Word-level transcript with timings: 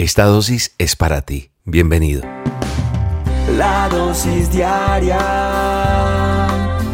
Esta 0.00 0.26
dosis 0.26 0.76
es 0.78 0.94
para 0.94 1.22
ti. 1.22 1.50
Bienvenido. 1.64 2.22
La 3.56 3.88
dosis 3.88 4.48
diaria 4.48 5.18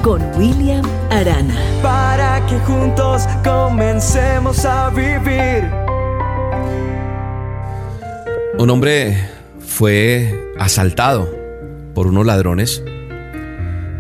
con 0.03 0.23
William 0.39 0.83
Arana. 1.11 1.55
Para 1.83 2.47
que 2.47 2.59
juntos 2.61 3.25
comencemos 3.45 4.65
a 4.65 4.89
vivir. 4.89 5.71
Un 8.59 8.71
hombre 8.71 9.29
fue 9.59 10.55
asaltado 10.59 11.29
por 11.95 12.07
unos 12.07 12.25
ladrones 12.25 12.83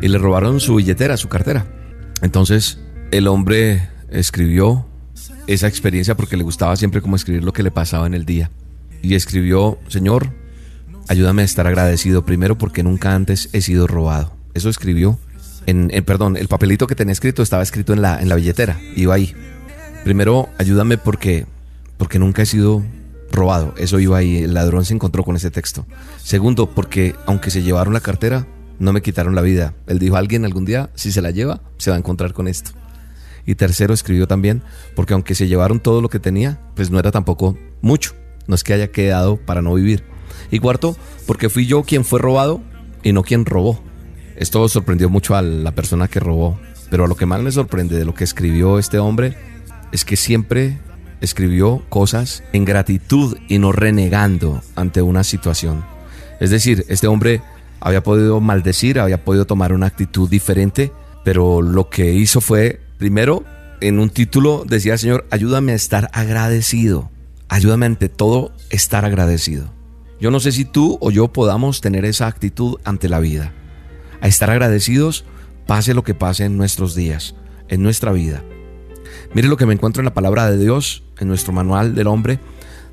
y 0.00 0.08
le 0.08 0.16
robaron 0.16 0.60
su 0.60 0.76
billetera, 0.76 1.18
su 1.18 1.28
cartera. 1.28 1.66
Entonces 2.22 2.80
el 3.10 3.28
hombre 3.28 3.86
escribió 4.08 4.86
esa 5.46 5.68
experiencia 5.68 6.14
porque 6.16 6.38
le 6.38 6.42
gustaba 6.42 6.74
siempre 6.76 7.02
como 7.02 7.16
escribir 7.16 7.44
lo 7.44 7.52
que 7.52 7.62
le 7.62 7.70
pasaba 7.70 8.06
en 8.06 8.14
el 8.14 8.24
día. 8.24 8.50
Y 9.04 9.14
escribió, 9.14 9.78
Señor, 9.88 10.32
ayúdame 11.08 11.42
a 11.42 11.44
estar 11.44 11.66
agradecido 11.66 12.24
primero 12.24 12.56
porque 12.56 12.82
nunca 12.82 13.14
antes 13.14 13.50
he 13.52 13.60
sido 13.60 13.86
robado. 13.86 14.34
Eso 14.54 14.70
escribió 14.70 15.18
en, 15.66 15.90
perdón, 16.06 16.38
el 16.38 16.48
papelito 16.48 16.86
que 16.86 16.94
tenía 16.94 17.12
escrito 17.12 17.42
estaba 17.42 17.62
escrito 17.62 17.92
en 17.92 18.00
la, 18.00 18.18
en 18.22 18.30
la 18.30 18.34
billetera, 18.34 18.80
iba 18.96 19.14
ahí. 19.14 19.34
Primero, 20.04 20.48
ayúdame 20.56 20.96
porque, 20.96 21.44
porque 21.98 22.18
nunca 22.18 22.40
he 22.40 22.46
sido 22.46 22.82
robado. 23.30 23.74
Eso 23.76 24.00
iba 24.00 24.16
ahí. 24.16 24.38
El 24.38 24.54
ladrón 24.54 24.86
se 24.86 24.94
encontró 24.94 25.22
con 25.22 25.36
ese 25.36 25.50
texto. 25.50 25.84
Segundo, 26.22 26.70
porque 26.70 27.14
aunque 27.26 27.50
se 27.50 27.62
llevaron 27.62 27.92
la 27.92 28.00
cartera, 28.00 28.46
no 28.78 28.94
me 28.94 29.02
quitaron 29.02 29.34
la 29.34 29.42
vida. 29.42 29.74
Él 29.86 29.98
dijo, 29.98 30.16
alguien 30.16 30.46
algún 30.46 30.64
día, 30.64 30.88
si 30.94 31.12
se 31.12 31.20
la 31.20 31.30
lleva, 31.30 31.60
se 31.76 31.90
va 31.90 31.96
a 31.96 31.98
encontrar 31.98 32.32
con 32.32 32.48
esto. 32.48 32.70
Y 33.44 33.56
tercero, 33.56 33.92
escribió 33.92 34.26
también, 34.26 34.62
porque 34.96 35.12
aunque 35.12 35.34
se 35.34 35.46
llevaron 35.46 35.78
todo 35.78 36.00
lo 36.00 36.08
que 36.08 36.20
tenía, 36.20 36.58
pues 36.74 36.90
no 36.90 36.98
era 36.98 37.10
tampoco 37.10 37.58
mucho. 37.82 38.14
No 38.46 38.54
es 38.54 38.64
que 38.64 38.74
haya 38.74 38.88
quedado 38.88 39.36
para 39.36 39.62
no 39.62 39.74
vivir. 39.74 40.04
Y 40.50 40.58
cuarto, 40.58 40.96
porque 41.26 41.48
fui 41.48 41.66
yo 41.66 41.82
quien 41.82 42.04
fue 42.04 42.20
robado 42.20 42.60
y 43.02 43.12
no 43.12 43.22
quien 43.22 43.44
robó. 43.44 43.82
Esto 44.36 44.68
sorprendió 44.68 45.08
mucho 45.08 45.36
a 45.36 45.42
la 45.42 45.72
persona 45.72 46.08
que 46.08 46.20
robó. 46.20 46.58
Pero 46.90 47.06
lo 47.06 47.16
que 47.16 47.26
más 47.26 47.40
me 47.40 47.52
sorprende 47.52 47.96
de 47.96 48.04
lo 48.04 48.14
que 48.14 48.24
escribió 48.24 48.78
este 48.78 48.98
hombre 48.98 49.36
es 49.92 50.04
que 50.04 50.16
siempre 50.16 50.78
escribió 51.20 51.82
cosas 51.88 52.44
en 52.52 52.64
gratitud 52.64 53.36
y 53.48 53.58
no 53.58 53.72
renegando 53.72 54.62
ante 54.76 55.02
una 55.02 55.24
situación. 55.24 55.84
Es 56.40 56.50
decir, 56.50 56.84
este 56.88 57.06
hombre 57.06 57.42
había 57.80 58.02
podido 58.02 58.40
maldecir, 58.40 58.98
había 58.98 59.24
podido 59.24 59.46
tomar 59.46 59.72
una 59.72 59.86
actitud 59.86 60.28
diferente, 60.28 60.92
pero 61.24 61.62
lo 61.62 61.90
que 61.90 62.12
hizo 62.12 62.40
fue, 62.40 62.80
primero, 62.98 63.44
en 63.80 63.98
un 63.98 64.10
título 64.10 64.64
decía, 64.66 64.98
Señor, 64.98 65.26
ayúdame 65.30 65.72
a 65.72 65.76
estar 65.76 66.10
agradecido. 66.12 67.10
Ayúdame 67.48 67.86
ante 67.86 68.08
todo 68.08 68.52
estar 68.70 69.04
agradecido. 69.04 69.72
Yo 70.20 70.30
no 70.30 70.40
sé 70.40 70.52
si 70.52 70.64
tú 70.64 70.98
o 71.00 71.10
yo 71.10 71.32
podamos 71.32 71.80
tener 71.80 72.04
esa 72.04 72.26
actitud 72.26 72.76
ante 72.84 73.08
la 73.08 73.20
vida. 73.20 73.52
A 74.20 74.28
estar 74.28 74.50
agradecidos 74.50 75.24
pase 75.66 75.94
lo 75.94 76.04
que 76.04 76.14
pase 76.14 76.44
en 76.44 76.56
nuestros 76.56 76.94
días, 76.94 77.34
en 77.68 77.82
nuestra 77.82 78.12
vida. 78.12 78.42
Mire 79.34 79.48
lo 79.48 79.56
que 79.56 79.66
me 79.66 79.74
encuentro 79.74 80.00
en 80.00 80.06
la 80.06 80.14
palabra 80.14 80.50
de 80.50 80.58
Dios, 80.58 81.02
en 81.18 81.28
nuestro 81.28 81.52
manual 81.52 81.94
del 81.94 82.06
hombre. 82.06 82.38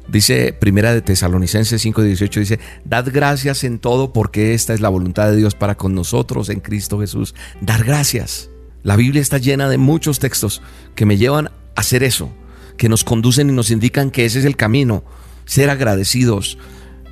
Dice 0.07 0.53
Primera 0.53 0.93
de 0.93 1.01
Tesalonicenses 1.01 1.81
5:18 1.81 2.39
dice, 2.39 2.59
"Dad 2.83 3.07
gracias 3.13 3.63
en 3.63 3.79
todo 3.79 4.11
porque 4.11 4.53
esta 4.53 4.73
es 4.73 4.81
la 4.81 4.89
voluntad 4.89 5.29
de 5.29 5.37
Dios 5.37 5.55
para 5.55 5.75
con 5.75 5.93
nosotros 5.93 6.49
en 6.49 6.59
Cristo 6.59 6.99
Jesús." 6.99 7.35
Dar 7.61 7.83
gracias. 7.83 8.49
La 8.83 8.95
Biblia 8.95 9.21
está 9.21 9.37
llena 9.37 9.69
de 9.69 9.77
muchos 9.77 10.19
textos 10.19 10.61
que 10.95 11.05
me 11.05 11.17
llevan 11.17 11.47
a 11.47 11.51
hacer 11.75 12.03
eso, 12.03 12.33
que 12.81 12.89
nos 12.89 13.03
conducen 13.03 13.47
y 13.47 13.53
nos 13.53 13.69
indican 13.69 14.09
que 14.09 14.25
ese 14.25 14.39
es 14.39 14.45
el 14.45 14.55
camino, 14.55 15.03
ser 15.45 15.69
agradecidos 15.69 16.57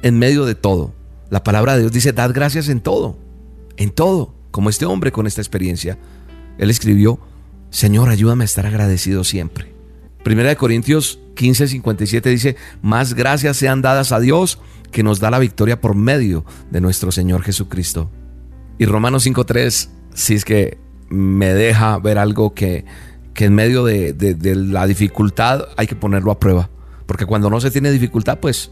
en 0.02 0.17
medio 0.17 0.45
de 0.45 0.56
todo. 0.56 0.95
La 1.30 1.44
palabra 1.44 1.76
de 1.76 1.81
Dios 1.81 1.92
dice, 1.92 2.11
"Dad 2.11 2.31
gracias 2.34 2.70
en 2.70 2.81
todo." 2.81 3.20
En 3.78 3.92
todo, 3.92 4.34
como 4.50 4.72
este 4.72 4.88
hombre 4.88 5.11
con 5.11 5.28
esta 5.28 5.42
experiencia. 5.42 6.00
Él 6.58 6.72
escribió, 6.72 7.20
Señor, 7.70 8.10
ayúdame 8.10 8.45
a 8.45 8.45
estar 8.45 8.66
agradecido 8.66 9.23
siempre. 9.23 9.71
Primera 10.23 10.49
de 10.49 10.55
Corintios 10.55 11.20
15, 11.36 11.67
57 11.67 12.32
dice, 12.32 12.55
más 12.82 13.14
gracias 13.14 13.55
sean 13.55 13.83
dadas 13.83 14.11
a 14.11 14.20
Dios 14.20 14.58
que 14.92 15.04
nos 15.04 15.20
da 15.20 15.30
la 15.30 15.38
victoria 15.38 15.80
por 15.80 15.94
medio 15.94 16.45
de 16.71 16.82
nuestro 16.82 17.11
Señor 17.11 17.44
Jesucristo. 17.44 18.10
Y 18.80 18.86
Romanos 18.86 19.23
5.3, 19.23 19.89
si 20.15 20.33
es 20.33 20.45
que 20.45 20.80
me 21.10 21.54
deja 21.54 21.99
ver 21.99 22.17
algo 22.17 22.55
que, 22.55 22.86
que 23.34 23.45
en 23.45 23.56
medio 23.56 23.86
de, 23.86 24.14
de, 24.14 24.56
la 24.56 24.86
dificultad 24.86 25.70
hay 25.78 25.88
que 25.88 25.95
ponerlo 25.95 26.32
a 26.32 26.40
prueba. 26.40 26.70
Porque 27.06 27.26
cuando 27.26 27.50
no 27.50 27.60
se 27.62 27.72
tiene 27.72 27.92
dificultad, 27.92 28.40
pues... 28.40 28.72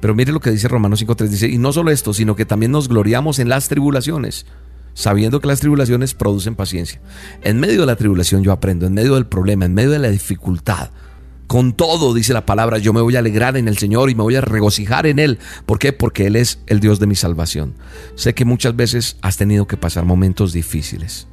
Pero 0.00 0.16
mire 0.16 0.32
lo 0.32 0.40
que 0.40 0.50
dice 0.50 0.66
Romanos 0.66 1.04
5.3, 1.04 1.28
dice, 1.28 1.48
y 1.48 1.58
no 1.58 1.72
solo 1.72 1.92
esto, 1.92 2.12
sino 2.12 2.34
que 2.34 2.44
también 2.44 2.72
nos 2.72 2.88
gloriamos 2.88 3.38
en 3.38 3.48
las 3.48 3.68
tribulaciones 3.68 4.46
sabiendo 4.94 5.40
que 5.40 5.48
las 5.48 5.60
tribulaciones 5.60 6.14
producen 6.14 6.54
paciencia. 6.54 7.00
En 7.42 7.60
medio 7.60 7.80
de 7.80 7.86
la 7.86 7.96
tribulación 7.96 8.42
yo 8.42 8.52
aprendo, 8.52 8.86
en 8.86 8.94
medio 8.94 9.14
del 9.14 9.26
problema, 9.26 9.64
en 9.64 9.74
medio 9.74 9.90
de 9.90 9.98
la 9.98 10.10
dificultad. 10.10 10.90
Con 11.46 11.74
todo, 11.74 12.14
dice 12.14 12.32
la 12.32 12.46
palabra, 12.46 12.78
yo 12.78 12.92
me 12.92 13.02
voy 13.02 13.16
a 13.16 13.18
alegrar 13.18 13.56
en 13.56 13.68
el 13.68 13.76
Señor 13.76 14.08
y 14.08 14.14
me 14.14 14.22
voy 14.22 14.36
a 14.36 14.40
regocijar 14.40 15.06
en 15.06 15.18
Él. 15.18 15.38
¿Por 15.66 15.78
qué? 15.78 15.92
Porque 15.92 16.26
Él 16.26 16.36
es 16.36 16.60
el 16.66 16.80
Dios 16.80 16.98
de 16.98 17.06
mi 17.06 17.14
salvación. 17.14 17.74
Sé 18.14 18.34
que 18.34 18.44
muchas 18.46 18.74
veces 18.74 19.18
has 19.20 19.36
tenido 19.36 19.66
que 19.66 19.76
pasar 19.76 20.04
momentos 20.04 20.52
difíciles. 20.52 21.26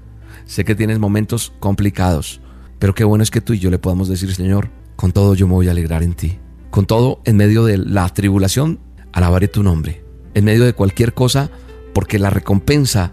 Sé 0.45 0.65
que 0.65 0.75
tienes 0.75 0.99
momentos 0.99 1.53
complicados. 1.59 2.41
Pero 2.79 2.95
qué 2.95 3.03
bueno 3.03 3.23
es 3.23 3.29
que 3.31 3.41
tú 3.41 3.53
y 3.53 3.59
yo 3.59 3.69
le 3.69 3.77
podamos 3.77 4.07
decir, 4.07 4.33
Señor, 4.33 4.69
con 4.95 5.11
todo 5.11 5.35
yo 5.35 5.47
me 5.47 5.53
voy 5.53 5.67
a 5.67 5.71
alegrar 5.71 6.01
en 6.01 6.13
ti. 6.13 6.39
Con 6.71 6.85
todo, 6.85 7.21
en 7.25 7.35
medio 7.35 7.65
de 7.65 7.77
la 7.77 8.07
tribulación, 8.09 8.79
alabaré 9.11 9.47
tu 9.47 9.63
nombre. 9.63 10.03
En 10.33 10.45
medio 10.45 10.63
de 10.63 10.73
cualquier 10.73 11.13
cosa, 11.13 11.51
porque 11.93 12.19
la 12.19 12.29
recompensa 12.29 13.11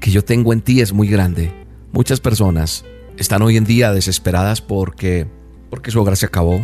que 0.00 0.10
yo 0.10 0.22
tengo 0.24 0.52
en 0.52 0.60
ti 0.60 0.80
es 0.80 0.92
muy 0.92 1.08
grande. 1.08 1.52
Muchas 1.92 2.20
personas 2.20 2.84
están 3.16 3.42
hoy 3.42 3.56
en 3.56 3.64
día 3.64 3.92
desesperadas 3.92 4.60
porque, 4.60 5.26
porque 5.70 5.90
su 5.90 6.00
hogar 6.00 6.16
se 6.16 6.26
acabó, 6.26 6.60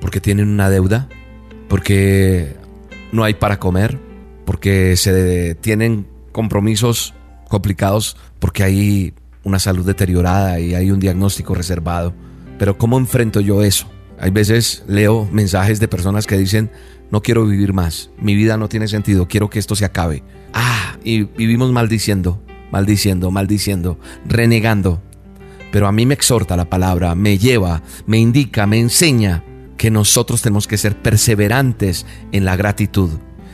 porque 0.00 0.20
tienen 0.20 0.48
una 0.48 0.70
deuda, 0.70 1.08
porque 1.68 2.56
no 3.12 3.24
hay 3.24 3.34
para 3.34 3.58
comer, 3.58 3.98
porque 4.44 4.96
se 4.96 5.54
tienen 5.56 6.06
compromisos 6.32 7.14
complicados, 7.48 8.16
porque 8.38 8.62
hay 8.64 9.14
una 9.44 9.58
salud 9.58 9.86
deteriorada 9.86 10.58
y 10.58 10.74
hay 10.74 10.90
un 10.90 11.00
diagnóstico 11.00 11.54
reservado. 11.54 12.14
Pero 12.58 12.78
¿cómo 12.78 12.98
enfrento 12.98 13.40
yo 13.40 13.62
eso? 13.62 13.90
Hay 14.18 14.30
veces 14.30 14.84
leo 14.86 15.28
mensajes 15.30 15.80
de 15.80 15.88
personas 15.88 16.26
que 16.26 16.38
dicen, 16.38 16.70
no 17.10 17.22
quiero 17.22 17.46
vivir 17.46 17.72
más, 17.72 18.10
mi 18.18 18.34
vida 18.34 18.56
no 18.56 18.68
tiene 18.68 18.88
sentido, 18.88 19.28
quiero 19.28 19.50
que 19.50 19.58
esto 19.58 19.76
se 19.76 19.84
acabe. 19.84 20.22
Ah, 20.52 20.96
y 21.04 21.24
vivimos 21.24 21.72
maldiciendo, 21.72 22.42
maldiciendo, 22.70 23.30
maldiciendo, 23.30 23.98
renegando. 24.26 25.02
Pero 25.70 25.88
a 25.88 25.92
mí 25.92 26.06
me 26.06 26.14
exhorta 26.14 26.56
la 26.56 26.70
palabra, 26.70 27.14
me 27.14 27.38
lleva, 27.38 27.82
me 28.06 28.18
indica, 28.18 28.66
me 28.66 28.78
enseña 28.78 29.44
que 29.76 29.90
nosotros 29.90 30.40
tenemos 30.40 30.66
que 30.66 30.78
ser 30.78 30.96
perseverantes 30.96 32.06
en 32.32 32.44
la 32.44 32.56
gratitud, 32.56 33.10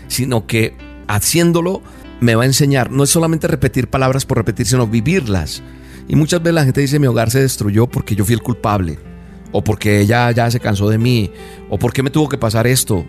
sino 0.07 0.47
que 0.47 0.77
haciéndolo 1.09 1.83
me 2.21 2.35
va 2.35 2.43
a 2.43 2.47
enseñar, 2.47 2.91
no 2.91 3.05
es 3.05 3.11
solamente 3.11 3.49
repetir 3.49 3.89
palabras 3.89 4.27
por 4.27 4.39
repetir, 4.39 4.67
sino 4.67 4.87
vivirlas. 4.87 5.63
Y 6.11 6.17
muchas 6.17 6.43
veces 6.43 6.55
la 6.55 6.65
gente 6.65 6.81
dice 6.81 6.99
mi 6.99 7.07
hogar 7.07 7.31
se 7.31 7.41
destruyó 7.41 7.87
porque 7.87 8.17
yo 8.17 8.25
fui 8.25 8.35
el 8.35 8.43
culpable, 8.43 8.99
o 9.53 9.63
porque 9.63 10.01
ella 10.01 10.29
ya 10.33 10.51
se 10.51 10.59
cansó 10.59 10.89
de 10.89 10.99
mí, 10.99 11.31
o 11.69 11.79
porque 11.79 12.03
me 12.03 12.11
tuvo 12.11 12.29
que 12.29 12.37
pasar 12.37 12.67
esto, 12.67 13.07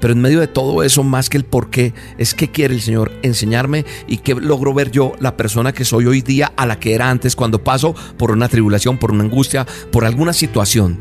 pero 0.00 0.14
en 0.14 0.22
medio 0.22 0.40
de 0.40 0.46
todo 0.46 0.82
eso, 0.82 1.02
más 1.02 1.28
que 1.28 1.36
el 1.36 1.44
por 1.44 1.68
qué, 1.68 1.92
es 2.16 2.32
que 2.32 2.50
quiere 2.50 2.72
el 2.72 2.80
Señor 2.80 3.12
enseñarme 3.20 3.84
y 4.06 4.16
que 4.16 4.34
logro 4.34 4.72
ver 4.72 4.90
yo 4.90 5.12
la 5.20 5.36
persona 5.36 5.74
que 5.74 5.84
soy 5.84 6.06
hoy 6.06 6.22
día 6.22 6.50
a 6.56 6.64
la 6.64 6.80
que 6.80 6.94
era 6.94 7.10
antes 7.10 7.36
cuando 7.36 7.62
paso 7.62 7.94
por 8.16 8.30
una 8.30 8.48
tribulación, 8.48 8.96
por 8.96 9.10
una 9.10 9.24
angustia, 9.24 9.66
por 9.92 10.06
alguna 10.06 10.32
situación. 10.32 10.98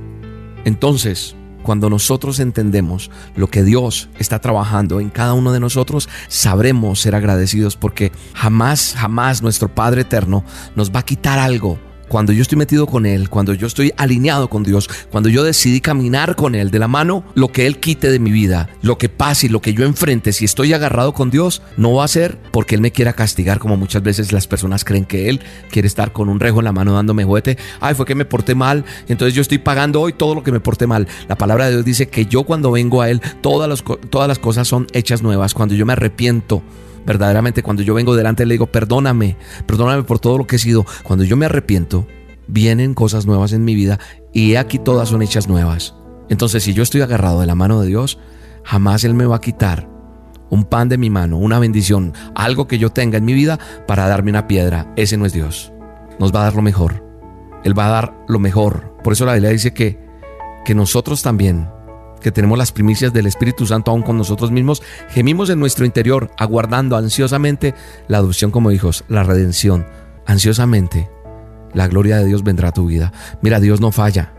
Entonces, 0.65 1.37
cuando 1.69 1.91
nosotros 1.91 2.39
entendemos 2.39 3.11
lo 3.35 3.45
que 3.45 3.63
Dios 3.63 4.09
está 4.17 4.39
trabajando 4.39 4.99
en 4.99 5.11
cada 5.11 5.35
uno 5.35 5.51
de 5.51 5.59
nosotros, 5.59 6.09
sabremos 6.27 6.99
ser 6.99 7.13
agradecidos 7.13 7.75
porque 7.75 8.11
jamás, 8.33 8.95
jamás 8.97 9.43
nuestro 9.43 9.67
Padre 9.75 10.01
Eterno 10.01 10.43
nos 10.75 10.89
va 10.89 11.01
a 11.01 11.05
quitar 11.05 11.37
algo 11.37 11.77
cuando 12.09 12.33
yo 12.33 12.41
estoy 12.41 12.57
metido 12.57 12.87
con 12.87 13.05
Él, 13.05 13.29
cuando 13.29 13.53
yo 13.53 13.67
estoy 13.67 13.93
alineado 13.95 14.49
con 14.49 14.63
Dios, 14.63 14.89
cuando 15.11 15.29
yo 15.29 15.43
decidí 15.43 15.79
caminar 15.79 16.35
con 16.35 16.55
Él 16.55 16.71
de 16.71 16.79
la 16.79 16.87
mano, 16.87 17.23
lo 17.35 17.49
que 17.49 17.67
Él 17.67 17.79
quite 17.79 18.11
de 18.11 18.19
mi 18.19 18.31
vida, 18.31 18.69
lo 18.81 18.97
que 18.97 19.07
pase 19.07 19.45
y 19.45 19.49
lo 19.49 19.61
que 19.61 19.73
yo 19.73 19.85
enfrente, 19.85 20.33
si 20.33 20.43
estoy 20.43 20.73
agarrado 20.73 21.13
con 21.13 21.29
Dios, 21.29 21.61
no 21.77 21.93
va 21.93 22.03
a 22.03 22.07
ser 22.09 22.37
porque 22.51 22.75
Él 22.75 22.81
me 22.81 22.91
quiera 22.91 23.13
castigar, 23.13 23.59
como 23.59 23.77
muchas 23.77 24.03
veces 24.03 24.33
las 24.33 24.47
personas 24.47 24.83
creen 24.83 25.05
que 25.05 25.29
Él 25.29 25.39
quiere 25.71 25.87
estar 25.87 26.11
con 26.11 26.27
un 26.27 26.39
rejo 26.39 26.59
en 26.59 26.65
la 26.65 26.71
mano 26.71 26.93
dándome 26.93 27.23
juguete. 27.23 27.57
Ay, 27.79 27.95
fue 27.95 28.05
que 28.05 28.15
me 28.15 28.25
porté 28.25 28.55
mal, 28.55 28.83
entonces 29.07 29.33
yo 29.35 29.41
estoy 29.41 29.59
pagando 29.59 30.01
hoy 30.01 30.13
todo 30.13 30.35
lo 30.35 30.43
que 30.43 30.51
me 30.51 30.59
porté 30.59 30.87
mal. 30.87 31.07
La 31.27 31.37
palabra 31.37 31.65
de 31.65 31.71
Dios 31.73 31.85
dice 31.85 32.09
que 32.09 32.25
yo 32.25 32.43
cuando 32.43 32.71
vengo 32.71 33.01
a 33.01 33.09
Él, 33.09 33.21
todas 33.41 33.69
las, 33.69 33.83
todas 34.09 34.27
las 34.27 34.39
cosas 34.39 34.67
son 34.67 34.87
hechas 34.93 35.21
nuevas. 35.21 35.53
Cuando 35.53 35.75
yo 35.75 35.85
me 35.85 35.93
arrepiento, 35.93 36.63
verdaderamente 37.09 37.63
cuando 37.63 37.81
yo 37.81 37.95
vengo 37.95 38.15
delante 38.15 38.45
le 38.45 38.53
digo, 38.53 38.67
perdóname, 38.67 39.35
perdóname 39.65 40.03
por 40.03 40.19
todo 40.19 40.37
lo 40.37 40.45
que 40.45 40.57
he 40.57 40.59
sido. 40.59 40.85
Cuando 41.01 41.25
yo 41.25 41.35
me 41.37 41.47
arrepiento, 41.47 42.05
vienen 42.47 42.93
cosas 42.93 43.25
nuevas 43.25 43.51
en 43.51 43.65
mi 43.65 43.73
vida 43.73 43.99
y 44.31 44.55
aquí 44.55 44.77
todas 44.77 45.09
son 45.09 45.23
hechas 45.23 45.47
nuevas. 45.47 45.95
Entonces, 46.29 46.61
si 46.61 46.75
yo 46.75 46.83
estoy 46.83 47.01
agarrado 47.01 47.41
de 47.41 47.47
la 47.47 47.55
mano 47.55 47.81
de 47.81 47.87
Dios, 47.87 48.19
jamás 48.63 49.03
Él 49.03 49.15
me 49.15 49.25
va 49.25 49.37
a 49.37 49.41
quitar 49.41 49.89
un 50.51 50.65
pan 50.65 50.87
de 50.87 50.99
mi 50.99 51.09
mano, 51.09 51.37
una 51.37 51.57
bendición, 51.57 52.13
algo 52.35 52.67
que 52.67 52.77
yo 52.77 52.91
tenga 52.91 53.17
en 53.17 53.25
mi 53.25 53.33
vida 53.33 53.57
para 53.87 54.07
darme 54.07 54.29
una 54.29 54.45
piedra. 54.45 54.93
Ese 54.95 55.17
no 55.17 55.25
es 55.25 55.33
Dios. 55.33 55.73
Nos 56.19 56.31
va 56.31 56.41
a 56.41 56.43
dar 56.43 56.55
lo 56.55 56.61
mejor. 56.61 57.03
Él 57.63 57.77
va 57.77 57.87
a 57.87 57.89
dar 57.89 58.13
lo 58.27 58.37
mejor. 58.37 58.95
Por 59.03 59.13
eso 59.13 59.25
la 59.25 59.33
Biblia 59.33 59.49
dice 59.49 59.73
que, 59.73 59.99
que 60.63 60.75
nosotros 60.75 61.23
también, 61.23 61.69
que 62.21 62.31
tenemos 62.31 62.57
las 62.57 62.71
primicias 62.71 63.13
del 63.13 63.25
Espíritu 63.25 63.65
Santo 63.65 63.91
aún 63.91 64.01
con 64.01 64.17
nosotros 64.17 64.51
mismos, 64.51 64.81
gemimos 65.09 65.49
en 65.49 65.59
nuestro 65.59 65.85
interior, 65.85 66.31
aguardando 66.37 66.97
ansiosamente 66.97 67.73
la 68.07 68.17
adopción 68.17 68.51
como 68.51 68.71
hijos, 68.71 69.03
la 69.07 69.23
redención. 69.23 69.87
Ansiosamente, 70.25 71.09
la 71.73 71.87
gloria 71.87 72.17
de 72.17 72.25
Dios 72.25 72.43
vendrá 72.43 72.69
a 72.69 72.73
tu 72.73 72.85
vida. 72.85 73.11
Mira, 73.41 73.59
Dios 73.59 73.81
no 73.81 73.91
falla. 73.91 74.33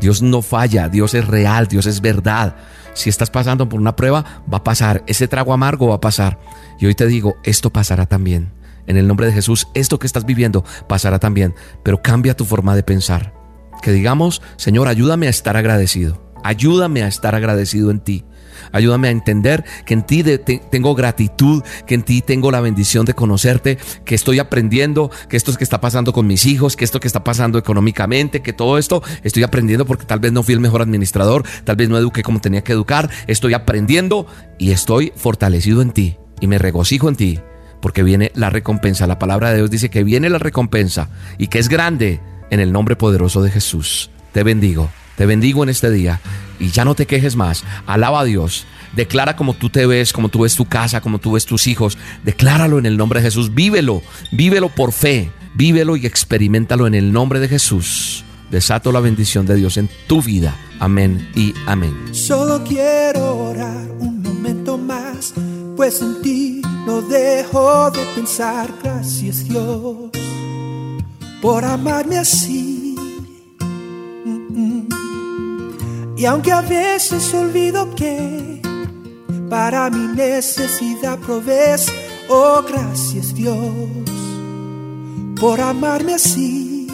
Dios 0.00 0.22
no 0.22 0.42
falla, 0.42 0.88
Dios 0.88 1.14
es 1.14 1.26
real, 1.26 1.66
Dios 1.66 1.86
es 1.86 2.00
verdad. 2.00 2.56
Si 2.94 3.08
estás 3.08 3.30
pasando 3.30 3.68
por 3.68 3.80
una 3.80 3.96
prueba, 3.96 4.42
va 4.52 4.58
a 4.58 4.64
pasar. 4.64 5.02
Ese 5.06 5.28
trago 5.28 5.52
amargo 5.52 5.88
va 5.88 5.96
a 5.96 6.00
pasar. 6.00 6.38
Y 6.78 6.86
hoy 6.86 6.94
te 6.94 7.06
digo, 7.06 7.36
esto 7.44 7.70
pasará 7.70 8.06
también. 8.06 8.52
En 8.86 8.96
el 8.96 9.06
nombre 9.06 9.26
de 9.26 9.32
Jesús, 9.32 9.68
esto 9.74 9.98
que 9.98 10.06
estás 10.06 10.24
viviendo 10.24 10.64
pasará 10.88 11.18
también. 11.18 11.54
Pero 11.82 12.02
cambia 12.02 12.36
tu 12.36 12.44
forma 12.44 12.74
de 12.74 12.82
pensar. 12.82 13.34
Que 13.82 13.92
digamos, 13.92 14.42
Señor, 14.56 14.88
ayúdame 14.88 15.26
a 15.26 15.30
estar 15.30 15.56
agradecido. 15.56 16.27
Ayúdame 16.48 17.02
a 17.02 17.08
estar 17.08 17.34
agradecido 17.34 17.90
en 17.90 18.00
ti. 18.00 18.24
Ayúdame 18.72 19.08
a 19.08 19.10
entender 19.10 19.66
que 19.84 19.92
en 19.92 20.02
ti 20.02 20.24
tengo 20.70 20.94
gratitud, 20.94 21.62
que 21.86 21.94
en 21.94 22.02
ti 22.02 22.22
tengo 22.22 22.50
la 22.50 22.62
bendición 22.62 23.04
de 23.04 23.12
conocerte, 23.12 23.76
que 24.06 24.14
estoy 24.14 24.38
aprendiendo, 24.38 25.10
que 25.28 25.36
esto 25.36 25.50
es 25.50 25.58
que 25.58 25.64
está 25.64 25.82
pasando 25.82 26.14
con 26.14 26.26
mis 26.26 26.46
hijos, 26.46 26.74
que 26.74 26.86
esto 26.86 27.00
que 27.00 27.06
está 27.06 27.22
pasando 27.22 27.58
económicamente, 27.58 28.40
que 28.40 28.54
todo 28.54 28.78
esto 28.78 29.02
estoy 29.22 29.42
aprendiendo 29.42 29.84
porque 29.84 30.06
tal 30.06 30.20
vez 30.20 30.32
no 30.32 30.42
fui 30.42 30.54
el 30.54 30.60
mejor 30.60 30.80
administrador, 30.80 31.44
tal 31.64 31.76
vez 31.76 31.90
no 31.90 31.98
eduqué 31.98 32.22
como 32.22 32.40
tenía 32.40 32.64
que 32.64 32.72
educar, 32.72 33.10
estoy 33.26 33.52
aprendiendo 33.52 34.26
y 34.56 34.70
estoy 34.70 35.12
fortalecido 35.16 35.82
en 35.82 35.90
ti 35.90 36.16
y 36.40 36.46
me 36.46 36.56
regocijo 36.56 37.10
en 37.10 37.16
ti 37.16 37.40
porque 37.82 38.02
viene 38.02 38.32
la 38.34 38.48
recompensa. 38.48 39.06
La 39.06 39.18
palabra 39.18 39.50
de 39.50 39.58
Dios 39.58 39.70
dice 39.70 39.90
que 39.90 40.02
viene 40.02 40.30
la 40.30 40.38
recompensa 40.38 41.10
y 41.36 41.48
que 41.48 41.58
es 41.58 41.68
grande 41.68 42.22
en 42.48 42.60
el 42.60 42.72
nombre 42.72 42.96
poderoso 42.96 43.42
de 43.42 43.50
Jesús. 43.50 44.10
Te 44.32 44.42
bendigo. 44.42 44.88
Te 45.18 45.26
bendigo 45.26 45.64
en 45.64 45.68
este 45.68 45.90
día 45.90 46.20
y 46.60 46.70
ya 46.70 46.84
no 46.84 46.94
te 46.94 47.06
quejes 47.06 47.34
más. 47.34 47.64
Alaba 47.86 48.20
a 48.20 48.24
Dios. 48.24 48.66
Declara 48.94 49.34
como 49.34 49.52
tú 49.52 49.68
te 49.68 49.84
ves, 49.84 50.12
como 50.12 50.28
tú 50.28 50.42
ves 50.42 50.54
tu 50.54 50.64
casa, 50.64 51.00
como 51.00 51.18
tú 51.18 51.32
ves 51.32 51.44
tus 51.44 51.66
hijos. 51.66 51.98
Decláralo 52.24 52.78
en 52.78 52.86
el 52.86 52.96
nombre 52.96 53.20
de 53.20 53.26
Jesús. 53.26 53.52
Vívelo, 53.52 54.00
vívelo 54.30 54.68
por 54.68 54.92
fe. 54.92 55.32
Vívelo 55.54 55.96
y 55.96 56.06
experimentalo 56.06 56.86
en 56.86 56.94
el 56.94 57.12
nombre 57.12 57.40
de 57.40 57.48
Jesús. 57.48 58.24
Desato 58.48 58.92
la 58.92 59.00
bendición 59.00 59.44
de 59.44 59.56
Dios 59.56 59.76
en 59.76 59.90
tu 60.06 60.22
vida. 60.22 60.56
Amén 60.78 61.28
y 61.34 61.52
amén. 61.66 61.94
Solo 62.12 62.62
quiero 62.62 63.36
orar 63.38 63.90
un 63.98 64.22
momento 64.22 64.78
más, 64.78 65.34
pues 65.76 66.00
en 66.00 66.22
ti 66.22 66.62
no 66.86 67.02
dejo 67.02 67.90
de 67.90 68.04
pensar. 68.14 68.72
Gracias 68.84 69.48
Dios 69.48 70.10
por 71.42 71.64
amarme 71.64 72.18
así 72.18 72.67
Y 76.18 76.26
aunque 76.26 76.50
a 76.50 76.62
veces 76.62 77.32
olvido 77.32 77.94
que 77.94 78.60
para 79.48 79.88
mi 79.88 80.16
necesidad 80.16 81.16
provees, 81.20 81.86
oh 82.28 82.60
gracias 82.68 83.32
Dios 83.32 83.54
por 85.40 85.60
amarme 85.60 86.14
así. 86.14 86.88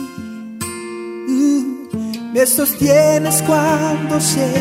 Mm, 1.27 2.35
me 2.35 2.45
sostienes 2.45 3.41
cuando 3.43 4.21
sé 4.21 4.53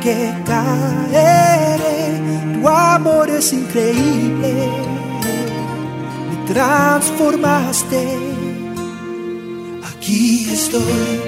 que 0.00 0.32
caeré. 0.46 2.20
Tu 2.54 2.68
amor 2.68 3.28
es 3.28 3.52
increíble, 3.52 4.54
me 6.30 6.54
transformaste. 6.54 8.18
Aquí 9.82 10.48
estoy 10.48 11.20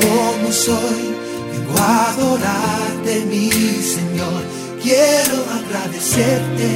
como 0.00 0.52
soy 0.52 1.15
Vengo 1.56 1.78
a 1.78 2.10
adorarte, 2.10 3.24
mi 3.30 3.50
Señor. 3.50 4.42
Quiero 4.82 5.36
agradecerte. 5.58 6.68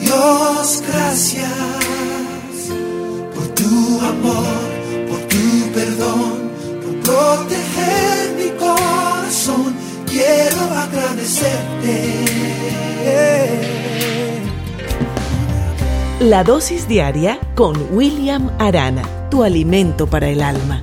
Dios, 0.00 0.82
gracias 0.88 1.52
por 3.34 3.46
tu 3.54 4.00
amor, 4.00 4.60
por 5.08 5.20
tu 5.28 5.72
perdón, 5.72 6.50
por 6.82 6.94
proteger 7.04 8.34
mi 8.36 8.50
corazón. 8.58 9.74
Quiero 10.06 10.60
agradecerte. 10.74 11.96
La 16.20 16.44
dosis 16.44 16.86
diaria 16.88 17.38
con 17.54 17.76
William 17.92 18.50
Arana, 18.58 19.02
tu 19.30 19.42
alimento 19.44 20.06
para 20.06 20.28
el 20.28 20.42
alma. 20.42 20.82